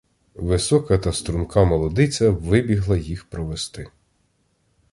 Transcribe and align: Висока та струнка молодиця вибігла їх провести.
Висока 0.35 0.97
та 0.97 1.11
струнка 1.13 1.63
молодиця 1.65 2.29
вибігла 2.29 2.97
їх 2.97 3.25
провести. 3.25 3.87